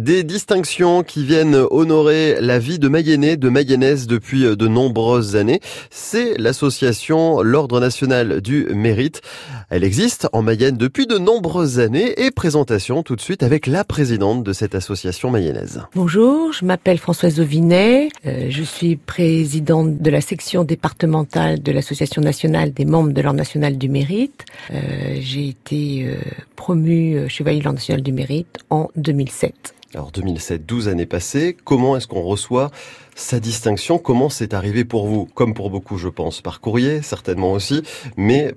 Des 0.00 0.24
distinctions 0.24 1.02
qui 1.02 1.24
viennent 1.24 1.66
honorer 1.70 2.40
la 2.40 2.58
vie 2.58 2.78
de 2.78 2.88
Mayennais, 2.88 3.36
de 3.36 3.48
Mayennaises 3.48 4.06
depuis 4.06 4.44
de 4.44 4.66
nombreuses 4.66 5.36
années. 5.36 5.60
C'est 5.90 6.38
l'association 6.38 7.42
l'Ordre 7.42 7.78
National 7.78 8.40
du 8.40 8.66
Mérite. 8.74 9.20
Elle 9.68 9.84
existe 9.84 10.28
en 10.32 10.42
Mayenne 10.42 10.76
depuis 10.76 11.06
de 11.06 11.18
nombreuses 11.18 11.78
années 11.78 12.24
et 12.24 12.30
présentation 12.30 13.02
tout 13.02 13.16
de 13.16 13.20
suite 13.20 13.42
avec 13.42 13.66
la 13.66 13.84
présidente 13.84 14.44
de 14.44 14.52
cette 14.52 14.74
association 14.74 15.30
mayennaise. 15.30 15.82
Bonjour, 15.94 16.52
je 16.52 16.64
m'appelle 16.64 16.98
Françoise 16.98 17.40
Ovinet. 17.40 18.08
Euh, 18.26 18.46
je 18.48 18.62
suis 18.62 18.96
présidente 18.96 19.98
de 19.98 20.10
la 20.10 20.20
section 20.20 20.64
départementale 20.64 21.62
de 21.62 21.72
l'association 21.72 22.22
nationale 22.22 22.72
des 22.72 22.84
membres 22.84 23.12
de 23.12 23.20
l'Ordre 23.20 23.38
National 23.38 23.76
du 23.76 23.88
Mérite. 23.88 24.44
Euh, 24.70 25.16
j'ai 25.20 25.48
été 25.48 26.06
euh, 26.06 26.16
promue 26.56 27.28
chevalier 27.28 27.58
de 27.58 27.64
l'Ordre 27.64 27.78
National 27.78 28.02
du 28.02 28.12
Mérite 28.12 28.58
en 28.70 28.88
2007. 28.96 29.74
Alors 29.94 30.10
2007, 30.10 30.64
12 30.64 30.88
années 30.88 31.06
passées, 31.06 31.54
comment 31.64 31.96
est-ce 31.96 32.06
qu'on 32.06 32.22
reçoit 32.22 32.70
sa 33.14 33.40
distinction? 33.40 33.98
Comment 33.98 34.30
c'est 34.30 34.54
arrivé 34.54 34.86
pour 34.86 35.06
vous? 35.06 35.26
Comme 35.34 35.52
pour 35.52 35.68
beaucoup, 35.68 35.98
je 35.98 36.08
pense, 36.08 36.40
par 36.40 36.60
courrier, 36.60 37.02
certainement 37.02 37.52
aussi, 37.52 37.82
mais 38.16 38.54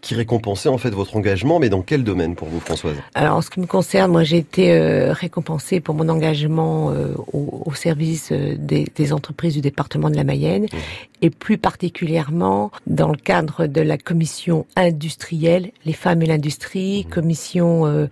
qui 0.00 0.14
récompensait 0.14 0.68
en 0.68 0.78
fait 0.78 0.90
votre 0.90 1.16
engagement, 1.16 1.58
mais 1.58 1.68
dans 1.68 1.82
quel 1.82 2.04
domaine 2.04 2.34
pour 2.34 2.48
vous, 2.48 2.60
Françoise? 2.60 2.96
Alors, 3.14 3.36
en 3.36 3.42
ce 3.42 3.50
qui 3.50 3.60
me 3.60 3.66
concerne, 3.66 4.12
moi, 4.12 4.24
j'ai 4.24 4.38
été 4.38 4.72
euh, 4.72 5.12
récompensée 5.12 5.80
pour 5.80 5.94
mon 5.94 6.08
engagement 6.08 6.90
euh, 6.90 7.14
au, 7.32 7.72
service 7.74 8.30
euh, 8.32 8.54
des, 8.58 9.12
entreprises 9.12 9.54
du 9.54 9.60
département 9.60 10.10
de 10.10 10.16
la 10.16 10.24
Mayenne, 10.24 10.64
mmh. 10.64 10.76
et 11.22 11.30
plus 11.30 11.58
particulièrement 11.58 12.70
dans 12.86 13.08
le 13.08 13.16
cadre 13.16 13.66
de 13.66 13.80
la 13.80 13.98
commission 13.98 14.66
industrielle, 14.76 15.72
les 15.84 15.92
femmes 15.92 16.22
et 16.22 16.26
l'industrie, 16.26 17.04
mmh. 17.06 17.10
commission 17.10 18.08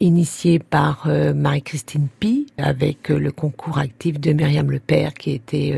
initiée 0.00 0.58
par 0.58 1.06
Marie-Christine 1.06 2.08
Pi, 2.18 2.46
avec 2.58 3.08
le 3.08 3.30
concours 3.30 3.78
actif 3.78 4.18
de 4.18 4.32
Myriam 4.32 4.70
Lepère, 4.70 5.14
qui 5.14 5.32
était 5.32 5.74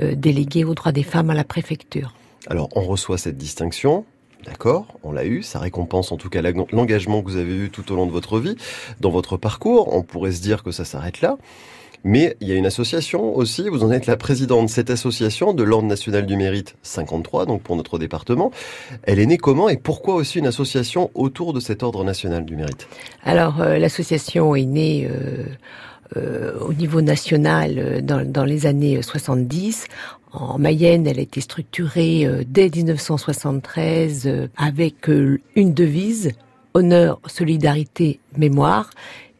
déléguée 0.00 0.64
aux 0.64 0.74
droits 0.74 0.92
des 0.92 1.02
femmes 1.02 1.30
à 1.30 1.34
la 1.34 1.44
préfecture. 1.44 2.14
Alors, 2.46 2.68
on 2.74 2.82
reçoit 2.82 3.18
cette 3.18 3.36
distinction, 3.36 4.04
D'accord, 4.44 4.98
on 5.02 5.12
l'a 5.12 5.24
eu, 5.24 5.42
ça 5.42 5.58
récompense 5.58 6.12
en 6.12 6.16
tout 6.16 6.28
cas 6.28 6.42
l'engagement 6.72 7.22
que 7.22 7.30
vous 7.30 7.36
avez 7.36 7.54
eu 7.54 7.70
tout 7.70 7.92
au 7.92 7.96
long 7.96 8.06
de 8.06 8.12
votre 8.12 8.38
vie, 8.38 8.56
dans 9.00 9.10
votre 9.10 9.36
parcours. 9.36 9.94
On 9.94 10.02
pourrait 10.02 10.32
se 10.32 10.40
dire 10.40 10.62
que 10.62 10.70
ça 10.70 10.84
s'arrête 10.84 11.20
là. 11.20 11.36
Mais 12.04 12.36
il 12.40 12.48
y 12.48 12.52
a 12.52 12.54
une 12.54 12.66
association 12.66 13.34
aussi, 13.36 13.68
vous 13.68 13.82
en 13.82 13.90
êtes 13.90 14.06
la 14.06 14.16
présidente 14.16 14.66
de 14.66 14.70
cette 14.70 14.90
association 14.90 15.52
de 15.52 15.62
l'Ordre 15.64 15.88
national 15.88 16.26
du 16.26 16.36
mérite 16.36 16.76
53, 16.82 17.46
donc 17.46 17.62
pour 17.62 17.76
notre 17.76 17.98
département. 17.98 18.52
Elle 19.02 19.18
est 19.18 19.26
née 19.26 19.36
comment 19.36 19.68
et 19.68 19.76
pourquoi 19.76 20.14
aussi 20.14 20.38
une 20.38 20.46
association 20.46 21.10
autour 21.14 21.52
de 21.52 21.60
cet 21.60 21.82
Ordre 21.82 22.04
national 22.04 22.44
du 22.44 22.54
mérite? 22.54 22.88
Alors 23.24 23.60
euh, 23.60 23.78
l'association 23.78 24.54
est 24.54 24.64
née 24.64 25.08
euh, 25.10 25.46
au 26.16 26.72
niveau 26.72 27.00
national 27.02 28.02
dans, 28.02 28.24
dans, 28.30 28.44
les 28.44 28.66
années 28.66 29.02
70 29.02 29.86
en 30.32 30.58
Mayenne, 30.58 31.06
elle 31.06 31.18
a 31.18 31.22
été 31.22 31.40
structurée 31.40 32.26
euh, 32.26 32.42
dès 32.46 32.68
1973 32.68 34.26
euh, 34.26 34.48
avec 34.56 35.08
euh, 35.08 35.40
une 35.56 35.72
devise 35.72 36.32
honneur, 36.74 37.20
solidarité, 37.26 38.20
mémoire. 38.36 38.90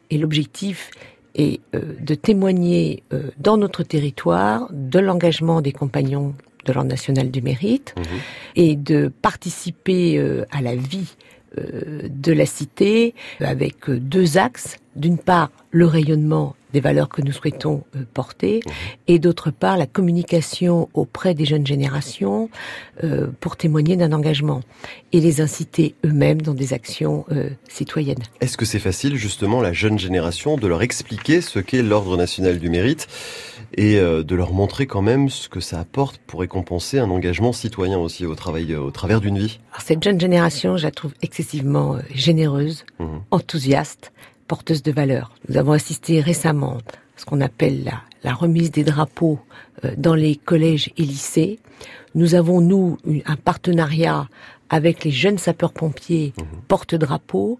Et 0.09 0.17
l'objectif 0.17 0.89
est 1.35 1.61
de 1.73 2.15
témoigner 2.15 3.03
dans 3.37 3.55
notre 3.55 3.83
territoire 3.83 4.67
de 4.71 4.97
l'engagement 4.97 5.61
des 5.61 5.71
compagnons 5.71 6.33
de 6.65 6.73
l'Ordre 6.73 6.89
national 6.89 7.29
du 7.29 7.43
mérite 7.43 7.93
mmh 7.95 8.01
et 8.55 8.75
de 8.75 9.11
participer 9.21 10.19
à 10.51 10.61
la 10.61 10.75
vie 10.75 11.15
de 11.55 12.33
la 12.33 12.47
cité 12.47 13.13
avec 13.39 13.89
deux 13.89 14.39
axes. 14.39 14.77
D'une 14.95 15.19
part, 15.19 15.51
le 15.69 15.85
rayonnement 15.85 16.55
des 16.73 16.79
valeurs 16.79 17.09
que 17.09 17.21
nous 17.21 17.31
souhaitons 17.31 17.83
euh, 17.95 18.03
porter, 18.13 18.61
mmh. 18.65 18.71
et 19.07 19.19
d'autre 19.19 19.51
part 19.51 19.77
la 19.77 19.85
communication 19.85 20.89
auprès 20.93 21.33
des 21.33 21.45
jeunes 21.45 21.65
générations 21.65 22.49
euh, 23.03 23.27
pour 23.39 23.57
témoigner 23.57 23.95
d'un 23.95 24.11
engagement 24.13 24.61
et 25.11 25.19
les 25.19 25.41
inciter 25.41 25.95
eux-mêmes 26.05 26.41
dans 26.41 26.53
des 26.53 26.73
actions 26.73 27.25
euh, 27.31 27.49
citoyennes. 27.67 28.23
Est-ce 28.41 28.57
que 28.57 28.65
c'est 28.65 28.79
facile 28.79 29.15
justement 29.15 29.61
la 29.61 29.73
jeune 29.73 29.97
génération 29.97 30.57
de 30.57 30.67
leur 30.67 30.81
expliquer 30.81 31.41
ce 31.41 31.59
qu'est 31.59 31.81
l'ordre 31.81 32.17
national 32.17 32.59
du 32.59 32.69
mérite 32.69 33.07
et 33.75 33.99
de 33.99 34.35
leur 34.35 34.51
montrer 34.51 34.87
quand 34.87 35.01
même 35.01 35.29
ce 35.29 35.47
que 35.47 35.59
ça 35.59 35.79
apporte 35.79 36.17
pour 36.25 36.39
récompenser 36.39 36.97
un 36.97 37.09
engagement 37.09 37.53
citoyen 37.53 37.99
aussi 37.99 38.25
au 38.25 38.33
travail 38.33 38.75
au 38.75 38.89
travers 38.89 39.21
d'une 39.21 39.37
vie? 39.37 39.59
Cette 39.79 40.03
jeune 40.03 40.19
génération, 40.19 40.75
je 40.75 40.83
la 40.83 40.91
trouve 40.91 41.13
excessivement 41.21 41.97
généreuse, 42.13 42.85
mmh. 42.99 43.05
enthousiaste 43.31 44.11
porteuse 44.49 44.83
de 44.83 44.91
valeur. 44.91 45.31
Nous 45.47 45.57
avons 45.57 45.71
assisté 45.71 46.19
récemment 46.19 46.77
à 46.77 47.19
ce 47.19 47.25
qu'on 47.25 47.39
appelle 47.39 47.85
la, 47.85 48.01
la, 48.23 48.33
remise 48.33 48.71
des 48.71 48.83
drapeaux 48.83 49.39
euh, 49.85 49.91
dans 49.95 50.15
les 50.15 50.35
collèges 50.35 50.91
et 50.97 51.03
lycées. 51.03 51.59
Nous 52.15 52.35
avons, 52.35 52.59
nous, 52.59 52.97
un 53.25 53.35
partenariat 53.37 54.27
avec 54.69 55.03
les 55.05 55.11
jeunes 55.11 55.37
sapeurs-pompiers 55.37 56.33
mmh. 56.35 56.41
porte-drapeaux 56.67 57.59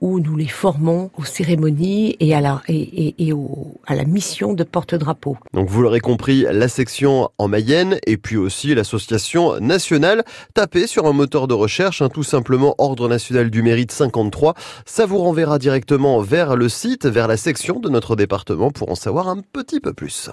où 0.00 0.20
nous 0.20 0.36
les 0.36 0.48
formons 0.48 1.10
aux 1.16 1.24
cérémonies 1.24 2.16
et 2.20 2.34
à 2.34 2.40
la, 2.40 4.04
mission 4.04 4.52
de 4.52 4.64
porte-drapeau. 4.64 5.36
Donc 5.54 5.68
vous 5.68 5.82
l'aurez 5.82 6.00
compris, 6.00 6.46
la 6.50 6.68
section 6.68 7.30
en 7.38 7.48
Mayenne 7.48 7.98
et 8.06 8.16
puis 8.16 8.36
aussi 8.36 8.74
l'association 8.74 9.58
nationale. 9.60 10.24
Tapez 10.54 10.86
sur 10.86 11.06
un 11.06 11.12
moteur 11.12 11.48
de 11.48 11.54
recherche, 11.54 12.02
hein, 12.02 12.08
tout 12.08 12.22
simplement 12.22 12.74
Ordre 12.78 13.08
national 13.08 13.50
du 13.50 13.62
mérite 13.62 13.92
53. 13.92 14.54
Ça 14.86 15.06
vous 15.06 15.18
renverra 15.18 15.58
directement 15.58 16.20
vers 16.20 16.56
le 16.56 16.68
site, 16.68 17.06
vers 17.06 17.28
la 17.28 17.36
section 17.36 17.80
de 17.80 17.88
notre 17.88 18.16
département 18.16 18.70
pour 18.70 18.90
en 18.90 18.94
savoir 18.94 19.28
un 19.28 19.40
petit 19.52 19.80
peu 19.80 19.92
plus. 19.92 20.28